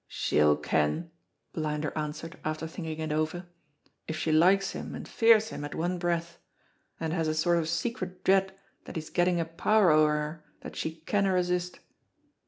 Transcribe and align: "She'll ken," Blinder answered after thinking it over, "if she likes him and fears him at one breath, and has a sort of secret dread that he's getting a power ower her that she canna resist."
"She'll 0.07 0.57
ken," 0.57 1.11
Blinder 1.53 1.95
answered 1.95 2.39
after 2.43 2.65
thinking 2.65 2.97
it 2.97 3.11
over, 3.11 3.45
"if 4.07 4.17
she 4.17 4.31
likes 4.31 4.71
him 4.71 4.95
and 4.95 5.07
fears 5.07 5.49
him 5.49 5.63
at 5.63 5.75
one 5.75 5.99
breath, 5.99 6.39
and 6.99 7.13
has 7.13 7.27
a 7.27 7.35
sort 7.35 7.59
of 7.59 7.69
secret 7.69 8.23
dread 8.25 8.51
that 8.85 8.95
he's 8.95 9.11
getting 9.11 9.39
a 9.39 9.45
power 9.45 9.91
ower 9.91 10.11
her 10.13 10.43
that 10.61 10.75
she 10.75 10.95
canna 11.01 11.33
resist." 11.33 11.81